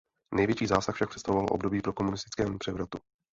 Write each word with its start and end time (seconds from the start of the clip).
Největší 0.35 0.67
zásah 0.67 0.95
však 0.95 1.09
představovalo 1.09 1.47
období 1.49 1.81
po 1.81 1.93
komunistickém 1.93 2.57
převratu. 2.59 2.99